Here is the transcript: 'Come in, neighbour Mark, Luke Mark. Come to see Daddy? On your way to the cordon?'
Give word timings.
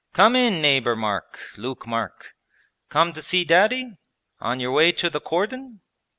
'Come 0.13 0.35
in, 0.35 0.61
neighbour 0.63 0.95
Mark, 0.95 1.37
Luke 1.57 1.85
Mark. 1.85 2.33
Come 2.89 3.13
to 3.13 3.21
see 3.21 3.43
Daddy? 3.45 3.97
On 4.39 4.59
your 4.59 4.71
way 4.71 4.91
to 4.93 5.11
the 5.11 5.21
cordon?' 5.21 5.81